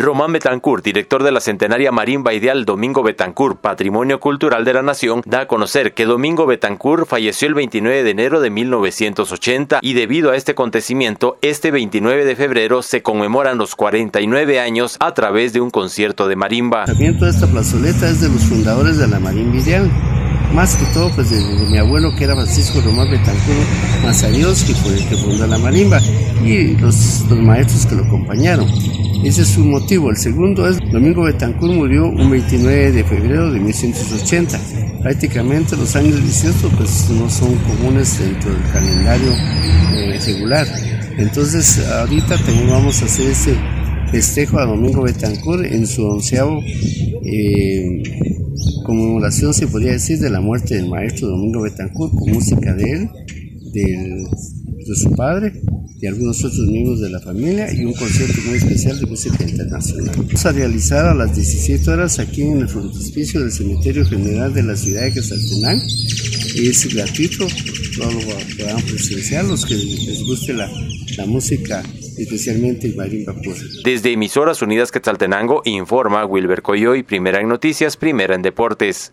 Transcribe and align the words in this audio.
Román 0.00 0.32
Betancourt, 0.32 0.82
director 0.82 1.22
de 1.22 1.30
la 1.30 1.40
centenaria 1.40 1.92
Marimba 1.92 2.32
Ideal 2.32 2.64
Domingo 2.64 3.02
Betancourt, 3.02 3.60
Patrimonio 3.60 4.18
Cultural 4.18 4.64
de 4.64 4.72
la 4.72 4.80
Nación, 4.80 5.20
da 5.26 5.40
a 5.40 5.46
conocer 5.46 5.92
que 5.92 6.06
Domingo 6.06 6.46
Betancourt 6.46 7.06
falleció 7.06 7.48
el 7.48 7.54
29 7.54 8.02
de 8.02 8.10
enero 8.10 8.40
de 8.40 8.48
1980 8.48 9.80
y 9.82 9.92
debido 9.92 10.30
a 10.30 10.36
este 10.36 10.52
acontecimiento, 10.52 11.36
este 11.42 11.70
29 11.70 12.24
de 12.24 12.34
febrero 12.34 12.80
se 12.80 13.02
conmemoran 13.02 13.58
los 13.58 13.76
49 13.76 14.58
años 14.58 14.96
a 15.00 15.12
través 15.12 15.52
de 15.52 15.60
un 15.60 15.68
concierto 15.68 16.28
de 16.28 16.36
marimba. 16.36 16.86
También 16.86 17.18
toda 17.18 17.30
esta 17.30 17.46
plazoleta 17.46 18.08
es 18.08 18.22
de 18.22 18.30
los 18.30 18.42
fundadores 18.44 18.96
de 18.96 19.06
la 19.06 19.20
Marimba 19.20 19.58
Ideal 19.58 19.90
más 20.52 20.76
que 20.76 20.84
todo 20.92 21.10
pues 21.14 21.30
de, 21.30 21.40
mi 21.70 21.78
abuelo 21.78 22.14
que 22.16 22.24
era 22.24 22.34
Francisco 22.34 22.80
Román 22.80 23.10
Betancur 23.10 23.54
Mazarios, 24.04 24.64
que 24.64 24.74
fue 24.74 24.94
el 24.94 25.08
que 25.08 25.16
fundó 25.16 25.46
la 25.46 25.58
marimba, 25.58 26.00
y 26.44 26.76
los, 26.76 27.24
los 27.28 27.38
maestros 27.38 27.86
que 27.86 27.94
lo 27.94 28.04
acompañaron. 28.04 28.66
Ese 29.24 29.42
es 29.42 29.48
su 29.48 29.64
motivo. 29.64 30.10
El 30.10 30.16
segundo 30.16 30.66
es, 30.66 30.78
Domingo 30.90 31.24
Betancur 31.24 31.70
murió 31.70 32.06
un 32.06 32.30
29 32.30 32.92
de 32.92 33.04
febrero 33.04 33.52
de 33.52 33.60
1980. 33.60 34.58
Prácticamente 35.02 35.76
los 35.76 35.94
años 35.94 36.22
18 36.22 36.70
pues 36.76 37.10
no 37.10 37.28
son 37.28 37.54
comunes 37.56 38.18
dentro 38.18 38.50
del 38.50 38.62
calendario 38.72 39.32
eh, 39.94 40.18
regular. 40.24 40.66
Entonces 41.18 41.86
ahorita 41.86 42.36
vamos 42.68 43.02
a 43.02 43.04
hacer 43.04 43.30
ese 43.30 43.54
festejo 44.10 44.58
a 44.58 44.66
Domingo 44.66 45.02
Betancur 45.02 45.64
en 45.64 45.86
su 45.86 46.06
onceavo 46.06 46.62
eh, 47.24 48.02
conmemoración, 48.90 49.54
se 49.54 49.68
podría 49.68 49.92
decir, 49.92 50.18
de 50.18 50.30
la 50.30 50.40
muerte 50.40 50.74
del 50.74 50.88
maestro 50.88 51.28
Domingo 51.28 51.62
Betancourt, 51.62 52.12
con 52.12 52.32
música 52.32 52.74
de 52.74 52.90
él, 52.90 53.08
de 53.72 54.96
su 54.96 55.12
padre 55.12 55.62
y 56.00 56.06
algunos 56.08 56.42
otros 56.42 56.66
miembros 56.66 56.98
de 57.00 57.08
la 57.08 57.20
familia 57.20 57.72
y 57.72 57.84
un 57.84 57.92
concierto 57.92 58.34
muy 58.48 58.56
especial 58.56 58.98
de 58.98 59.06
música 59.06 59.44
internacional. 59.44 60.12
Vamos 60.16 60.44
a 60.44 60.50
realizar 60.50 61.06
a 61.06 61.14
las 61.14 61.36
17 61.36 61.88
horas 61.88 62.18
aquí 62.18 62.42
en 62.42 62.58
el 62.58 62.68
frontispicio 62.68 63.40
del 63.40 63.52
Cementerio 63.52 64.04
General 64.06 64.52
de 64.52 64.64
la 64.64 64.74
ciudad 64.74 65.02
de 65.02 65.12
Quetzaltenango. 65.12 65.84
Es 66.56 66.92
gratuito, 66.94 67.46
todos 67.96 68.14
lo 68.14 68.20
podrán 68.20 68.82
presenciar, 68.82 69.44
los 69.44 69.64
que 69.64 69.74
les 69.74 70.22
guste 70.24 70.52
la, 70.52 70.70
la 71.16 71.26
música 71.26 71.82
especialmente 72.22 72.86
el 72.86 72.96
marimba 72.96 73.34
Desde 73.84 74.12
Emisoras 74.12 74.62
Unidas 74.62 74.90
Quetzaltenango 74.92 75.62
informa 75.64 76.24
Wilber 76.24 76.62
Coyoy, 76.62 77.02
primera 77.02 77.40
en 77.40 77.48
noticias, 77.48 77.96
primera 77.96 78.34
en 78.34 78.42
deportes. 78.42 79.08